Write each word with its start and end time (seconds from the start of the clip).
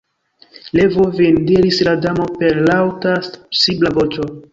"Levu 0.77 1.03
vin," 1.19 1.37
diris 1.49 1.81
la 1.87 1.93
Damo 2.05 2.25
per 2.39 2.57
laŭta, 2.71 3.13
sibla 3.59 3.93
voĉo. 3.99 4.27